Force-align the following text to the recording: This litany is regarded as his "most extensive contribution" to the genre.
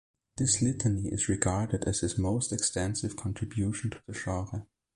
This 0.37 0.63
litany 0.63 1.09
is 1.09 1.29
regarded 1.29 1.83
as 1.87 1.99
his 1.99 2.17
"most 2.17 2.51
extensive 2.51 3.15
contribution" 3.15 3.91
to 3.91 4.01
the 4.07 4.13
genre. 4.13 4.65